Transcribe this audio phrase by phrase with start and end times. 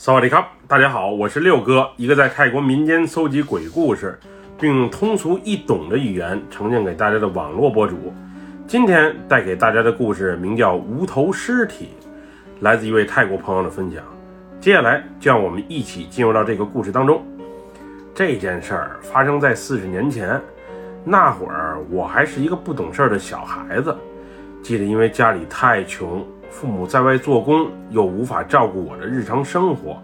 [0.00, 4.16] 萨瓦迪卡，大家好，我是六哥，一个在泰国民间搜集鬼故事，
[4.56, 8.14] 并用通俗易懂的语言呈现给大家的网络博主。
[8.64, 11.88] 今天带给大家的故事名叫《无头尸体》，
[12.60, 14.00] 来自一位泰国朋友的分享。
[14.60, 17.20] 接下来就让我们一起进入到这个故事当中。
[18.14, 20.40] 这件事儿发生在四十年前，
[21.02, 23.92] 那会儿我还是一个不懂事儿的小孩子。
[24.62, 26.24] 记得因为家里太穷。
[26.50, 30.02] 父母在外做工，又无法照顾我的日常生活，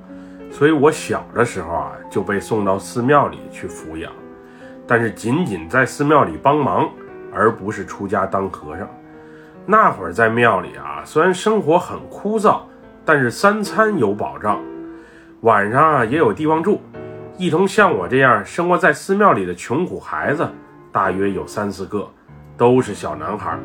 [0.50, 4.12] 所以我小的时候啊就被送到寺庙里去抚养，
[4.86, 6.88] 但是仅仅在寺庙里帮忙，
[7.32, 8.88] 而不是出家当和尚。
[9.66, 12.60] 那会儿在庙里啊，虽然生活很枯燥，
[13.04, 14.60] 但是三餐有保障，
[15.40, 16.80] 晚上啊也有地方住。
[17.36, 20.48] 一同像我这样生活在寺庙里的穷苦孩子，
[20.92, 22.08] 大约有三四个，
[22.56, 23.58] 都是小男孩。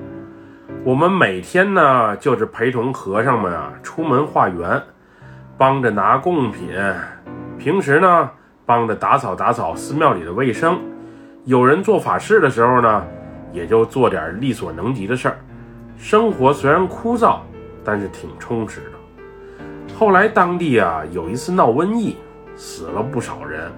[0.86, 4.82] 我们每天呢，就是陪同和尚们啊出门化缘，
[5.58, 6.70] 帮着拿贡品。
[7.58, 8.30] 平时呢，
[8.66, 10.80] 帮着打扫打扫寺庙里的卫生。
[11.44, 13.06] 有人做法事的时候呢，
[13.52, 15.38] 也就做点力所能及的事儿。
[15.98, 17.40] 生活虽然枯燥，
[17.84, 19.96] 但是挺充实的。
[19.96, 22.16] 后来当地啊有一次闹瘟疫，
[22.56, 23.70] 死了不少人。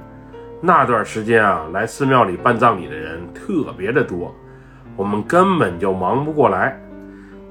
[0.62, 4.32] 那段时间啊，来寺庙里办葬礼的人特别的多，
[4.96, 6.80] 我们根本就忙不过来。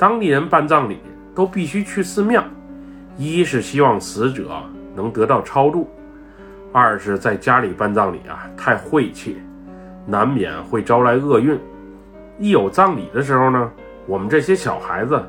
[0.00, 0.98] 当地人办葬礼
[1.34, 2.42] 都必须去寺庙，
[3.18, 4.50] 一是希望死者
[4.96, 5.90] 能得到超度，
[6.72, 9.36] 二是在家里办葬礼啊太晦气，
[10.06, 11.60] 难免会招来厄运。
[12.38, 13.70] 一有葬礼的时候呢，
[14.06, 15.22] 我们这些小孩子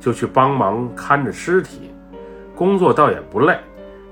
[0.00, 1.90] 就去帮忙看着尸体，
[2.56, 3.58] 工作倒也不累，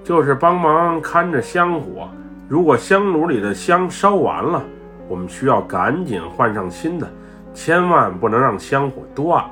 [0.04, 2.06] 就是帮忙看着香火。
[2.50, 4.62] 如果香炉里的香烧完了，
[5.08, 7.10] 我们需要赶紧换上新的，
[7.54, 9.50] 千万不能让香火断了。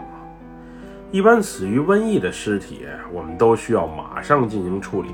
[1.12, 5.08] 一般死于瘟疫的尸体，我们都需要马上进行处理。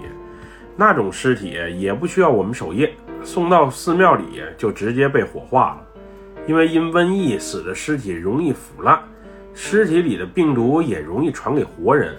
[0.77, 6.03] 那种尸体也不需要我们守夜，送到寺庙里就直接被火化了。
[6.47, 9.01] 因为因瘟疫死的尸体容易腐烂，
[9.55, 12.15] 尸体里的病毒也容易传给活人，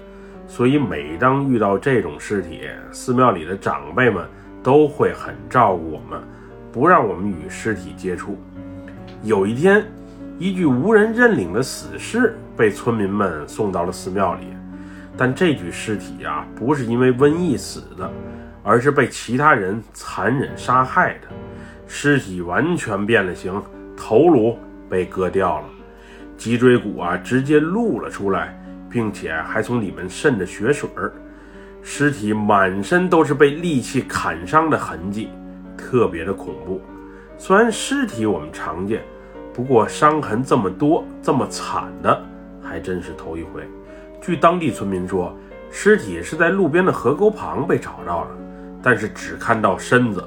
[0.48, 2.62] 所以每当遇到这种尸体，
[2.92, 4.28] 寺庙里的长辈们
[4.64, 6.20] 都会很照顾我们，
[6.72, 8.36] 不让我们与尸体接触。
[9.22, 9.86] 有一天。
[10.40, 14.46] 一具无人认领的死尸被村民们送到了寺庙里，
[15.18, 18.08] 但这具尸体啊，不是因为瘟疫死的，
[18.62, 21.28] 而是被其他人残忍杀害的。
[21.88, 23.60] 尸体完全变了形，
[23.96, 24.56] 头颅
[24.88, 25.66] 被割掉了，
[26.38, 28.56] 脊椎骨啊直接露了出来，
[28.92, 31.12] 并且还从里面渗着血水儿。
[31.82, 35.30] 尸体满身都是被利器砍伤的痕迹，
[35.76, 36.80] 特别的恐怖。
[37.40, 39.02] 虽然尸体我们常见。
[39.58, 42.22] 不过伤痕这么多、这么惨的，
[42.62, 43.68] 还真是头一回。
[44.22, 45.36] 据当地村民说，
[45.72, 48.28] 尸体是在路边的河沟旁被找到了，
[48.84, 50.24] 但是只看到身子，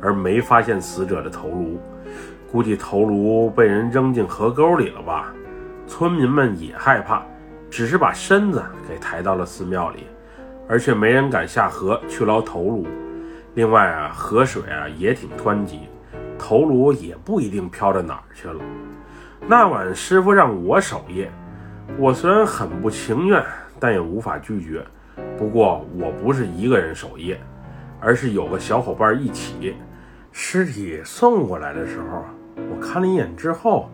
[0.00, 1.80] 而没发现死者的头颅。
[2.50, 5.32] 估计头颅被人扔进河沟里了吧？
[5.86, 7.22] 村民们也害怕，
[7.70, 10.08] 只是把身子给抬到了寺庙里，
[10.68, 12.84] 而且没人敢下河去捞头颅。
[13.54, 15.82] 另外啊，河水啊也挺湍急。
[16.42, 18.60] 头颅也不一定飘到哪儿去了。
[19.46, 21.30] 那晚师傅让我守夜，
[21.96, 23.40] 我虽然很不情愿，
[23.78, 24.84] 但也无法拒绝。
[25.38, 27.40] 不过我不是一个人守夜，
[28.00, 29.76] 而是有个小伙伴一起。
[30.32, 32.24] 尸体送过来的时候，
[32.56, 33.88] 我看了一眼之后，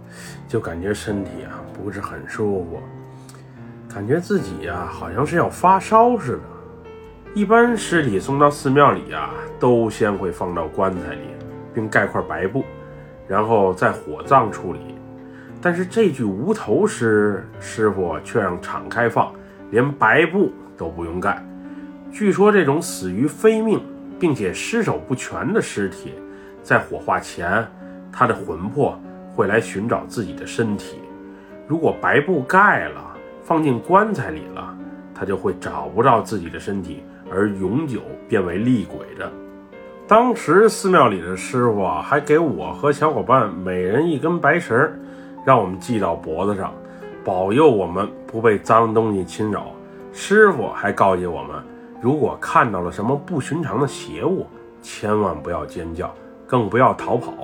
[0.48, 2.80] 就感觉身体啊不是很舒服，
[3.92, 6.41] 感觉自己呀好像是要发烧似的。
[7.34, 11.20] 一般尸体送到寺庙里啊，都先会放到棺材里。
[11.78, 12.65] 并盖块白布，
[13.28, 14.81] 然后在火葬处理。
[15.62, 19.33] 但是这具无头尸，师傅却让敞开放，
[19.71, 21.41] 连白布都不用盖。
[22.11, 23.81] 据说这种死于非命
[24.19, 26.15] 并且尸首不全的尸体，
[26.65, 27.65] 在火化前，
[28.12, 28.99] 他的魂魄
[29.37, 30.99] 会来寻找自己的身体。
[31.69, 34.77] 如果白布盖了，放进棺材里了，
[35.15, 39.31] 他就会找不到自己的身体，而永久变为厉鬼的。
[40.09, 44.91] 当时寺庙里的师傅啊，还给我和小伙伴每人一根白绳，
[45.45, 46.72] 让我们系到脖子上，
[47.22, 49.66] 保佑我们不被脏东西侵扰。
[50.15, 51.63] 师傅还告诫我们，
[52.01, 54.47] 如果看到了什么不寻常的邪物，
[54.81, 56.10] 千万不要尖叫，
[56.47, 57.34] 更不要逃跑。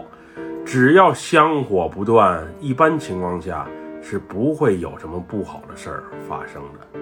[0.65, 3.67] 只要香火不断，一般情况下
[4.01, 6.99] 是不会有什么不好的事儿发生的。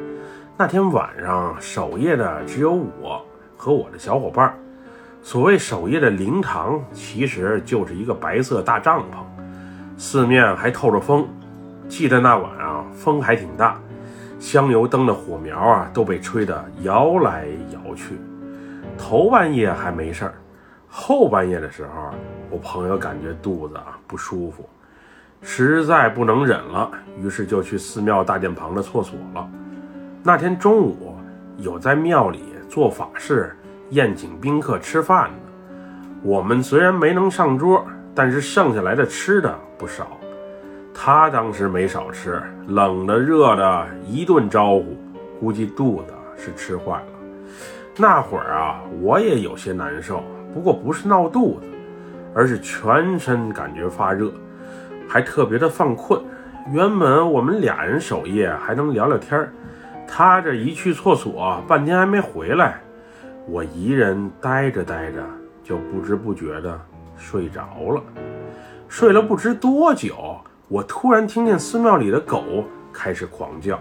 [0.58, 3.24] 那天晚上守夜的只有我
[3.56, 4.52] 和我的小伙伴。
[5.24, 9.22] 所谓守夜的灵堂，其实就是一个白色大帐篷，
[9.96, 11.26] 四面还透着风。
[11.88, 13.80] 记得那晚啊，风还挺大，
[14.40, 18.18] 香油灯的火苗啊都被吹得摇来摇去。
[18.98, 20.34] 头半夜还没事儿，
[20.88, 22.10] 后半夜的时候，
[22.50, 24.68] 我朋友感觉肚子啊不舒服，
[25.40, 29.48] 实在不能忍了，于是就去寺庙大殿旁的厕所了。
[30.24, 31.14] 那天中午
[31.58, 33.56] 有在庙里做法事、
[33.92, 35.36] 宴请宾客吃饭呢，
[36.22, 40.18] 我们虽然没能上桌，但是剩下来的吃的不少。
[40.94, 44.96] 他当时没少吃，冷的热的一顿招呼，
[45.38, 47.06] 估计肚子是吃坏了。
[47.98, 50.24] 那会儿啊，我也有些难受，
[50.54, 51.66] 不过不是闹肚子，
[52.34, 54.32] 而是全身感觉发热，
[55.06, 56.18] 还特别的犯困。
[56.72, 59.52] 原本我们俩人守夜还能聊聊天儿。
[60.08, 62.80] 他这一去厕所，半天还没回来，
[63.48, 65.22] 我一人呆着呆着，
[65.64, 66.80] 就不知不觉的
[67.16, 68.02] 睡着了。
[68.88, 73.80] 睡了不知多久，我突然听见寺庙里的狗开始狂叫，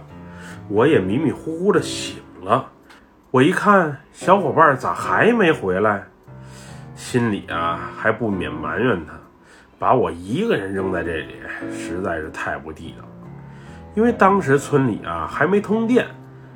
[0.68, 2.68] 我也迷迷糊糊的醒了。
[3.30, 6.04] 我一看，小伙伴咋还没回来？
[6.96, 9.14] 心里啊还不免埋怨他，
[9.78, 11.36] 把我一个人扔在这里，
[11.72, 13.06] 实在是太不地道。
[13.94, 16.08] 因为当时村里啊还没通电。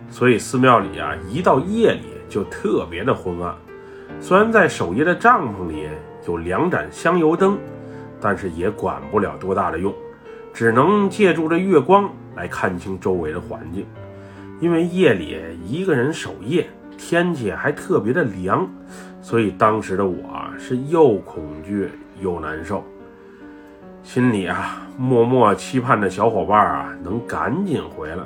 [0.10, 3.56] 所以寺庙里啊，一到夜里就特别的昏暗。
[4.20, 5.88] 虽然在守夜的帐篷里
[6.28, 7.58] 有两盏香油灯，
[8.22, 9.94] 但是也管不了多大的用，
[10.54, 13.86] 只能借助着月光来看清周围的环境。
[14.60, 16.68] 因为夜里一个人守夜，
[16.98, 18.68] 天气还特别的凉，
[19.22, 20.24] 所以当时的我
[20.58, 21.90] 是又恐惧
[22.22, 22.84] 又难受，
[24.02, 28.24] 心里啊默默期盼着小伙伴啊能赶紧回来。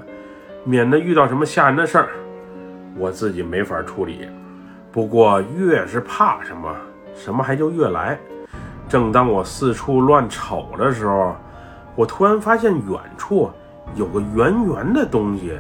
[0.66, 2.10] 免得遇到什么吓人的事儿，
[3.00, 4.28] 我自己没法处理。
[4.92, 6.76] 不过越是怕什么，
[7.16, 8.20] 什么还就越来。
[8.90, 11.36] 正当我四处乱瞅的时候，
[11.96, 13.50] 我突然发现远处
[13.96, 15.58] 有个圆圆的东西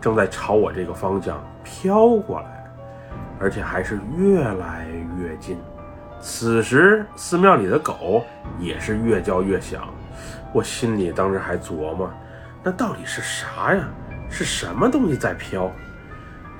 [0.00, 2.72] 正在朝我这个方向飘过来，
[3.38, 4.86] 而且还是越来
[5.18, 5.58] 越近。
[6.20, 8.22] 此时寺庙里的狗
[8.58, 9.88] 也是越叫越响，
[10.52, 12.10] 我心里当时还琢磨，
[12.62, 13.84] 那到底是啥呀？
[14.30, 15.70] 是什么东西在飘？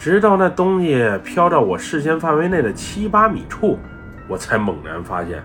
[0.01, 3.79] 直到那东西飘到我视线范围内的七八米处，
[4.27, 5.43] 我才猛然发现，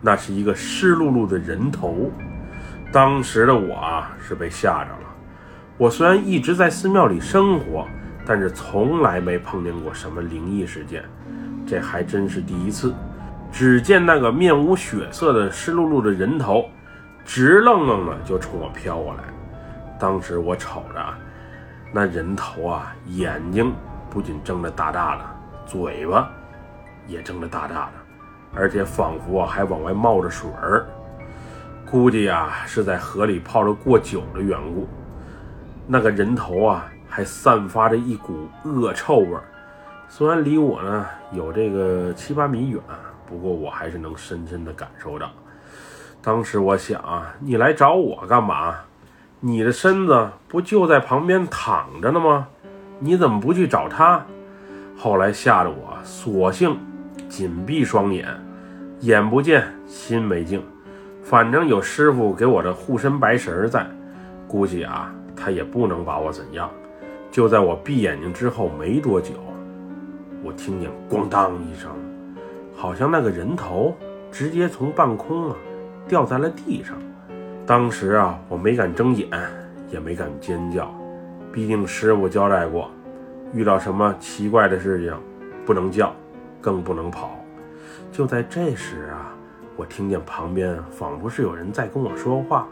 [0.00, 2.10] 那是一个湿漉漉的人头。
[2.92, 5.06] 当时的我啊，是被吓着了。
[5.78, 7.86] 我虽然一直在寺庙里生活，
[8.26, 11.04] 但是从来没碰见过什么灵异事件，
[11.64, 12.92] 这还真是第一次。
[13.52, 16.64] 只见那个面无血色的湿漉漉的人头，
[17.24, 19.22] 直愣愣的就冲我飘过来。
[19.96, 21.00] 当时我瞅着。
[21.94, 23.70] 那人头啊，眼睛
[24.12, 25.24] 不仅睁得大大的，
[25.64, 26.30] 嘴巴
[27.06, 27.92] 也睁得大大的，
[28.54, 30.84] 而且仿佛啊还往外冒着水儿，
[31.90, 34.86] 估计啊是在河里泡着过久的缘故。
[35.86, 39.44] 那个人头啊还散发着一股恶臭味儿，
[40.10, 42.82] 虽然离我呢有这个七八米远，
[43.26, 45.30] 不过我还是能深深的感受到。
[46.20, 48.76] 当时我想啊，你来找我干嘛？
[49.40, 52.48] 你的身子不就在旁边躺着呢吗？
[53.04, 54.24] 你怎么不去找他？
[54.96, 56.78] 后来吓得我索性
[57.28, 58.28] 紧闭双眼，
[59.00, 60.62] 眼不见心没静。
[61.20, 63.84] 反正有师傅给我的护身白绳在，
[64.46, 66.70] 估计啊他也不能把我怎样。
[67.32, 69.32] 就在我闭眼睛之后没多久，
[70.44, 71.90] 我听见咣当一声，
[72.72, 73.96] 好像那个人头
[74.30, 75.56] 直接从半空啊
[76.06, 76.96] 掉在了地上。
[77.66, 79.28] 当时啊，我没敢睁眼，
[79.90, 80.94] 也没敢尖叫，
[81.52, 82.90] 毕竟师傅交代过，
[83.52, 85.14] 遇到什么奇怪的事情，
[85.66, 86.14] 不能叫，
[86.60, 87.38] 更不能跑。
[88.10, 89.32] 就在这时啊，
[89.76, 92.66] 我听见旁边仿佛是有人在跟我说话：“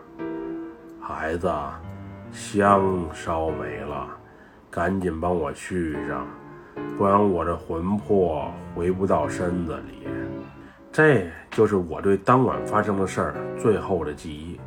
[1.00, 1.52] 孩子，
[2.32, 2.82] 香
[3.12, 4.06] 烧没了，
[4.70, 6.26] 赶紧帮我去上，
[6.96, 10.08] 不然我这魂魄回不到身子里。”
[10.92, 14.58] 这就是我对当晚发生的事儿最后的记忆。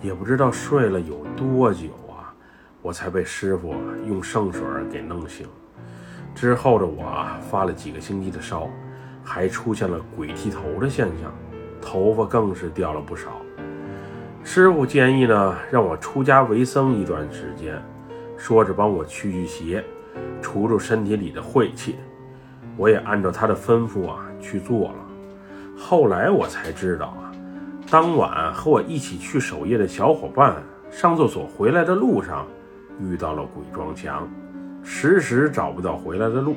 [0.00, 1.88] 也不知道睡了有多久，
[2.82, 3.74] 我才被师傅
[4.06, 4.60] 用圣水
[4.90, 5.46] 给弄醒。
[6.34, 8.68] 之后的我发了几个星期的烧，
[9.22, 11.32] 还出现了鬼剃头的现象，
[11.80, 13.30] 头发更是掉了不少。
[14.42, 17.80] 师傅建议呢，让我出家为僧一段时间，
[18.36, 19.84] 说是帮我驱驱邪，
[20.40, 21.96] 除除身体里的晦气。
[22.76, 24.96] 我也按照他的吩咐啊去做了。
[25.78, 27.30] 后来我才知道啊。
[27.90, 30.56] 当晚和我一起去守夜的小伙伴
[30.90, 32.46] 上厕所回来的路上，
[33.00, 34.28] 遇到了鬼撞墙，
[34.82, 36.56] 迟迟找不到回来的路。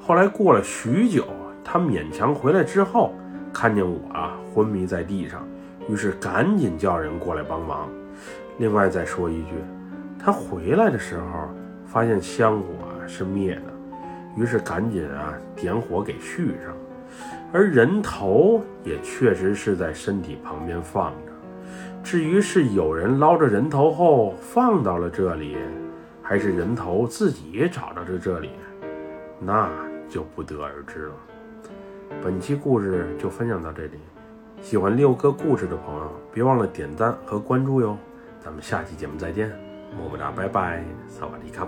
[0.00, 1.24] 后来过了许久，
[1.64, 3.12] 他勉强回来之后，
[3.52, 5.46] 看见我啊昏迷在地上，
[5.88, 7.88] 于是赶紧叫人过来帮忙。
[8.58, 9.52] 另外再说一句，
[10.18, 11.48] 他回来的时候
[11.86, 12.66] 发现香火
[13.06, 13.62] 是灭的，
[14.36, 16.74] 于是赶紧啊点火给续上。
[17.52, 21.25] 而人头也确实是在身体旁边放着。
[22.06, 25.56] 至于是有人捞着人头后放到了这里，
[26.22, 28.50] 还是人头自己找到了这里，
[29.40, 29.68] 那
[30.08, 31.14] 就不得而知了。
[32.22, 33.98] 本期故事就分享到这里，
[34.62, 37.98] 喜欢六哥故事的朋友，别忘了点赞和关注哟。
[38.38, 39.48] 咱们下期节目再见，
[39.98, 41.66] 么么哒，拜拜，萨瓦迪卡。